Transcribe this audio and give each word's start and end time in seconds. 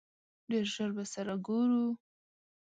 ډېر 0.49 0.65
ژر 0.73 0.89
به 0.97 1.03
سره 1.13 1.33
ګورو! 1.47 1.83